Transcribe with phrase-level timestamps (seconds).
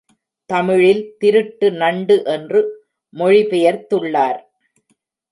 [0.49, 2.61] தமிழில் திருட்டு நண்டு என்று
[3.13, 4.39] மொழி பெயர்த்துள்ளார்.